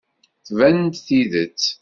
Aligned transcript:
Tban-d 0.47 0.93
tidet. 1.05 1.63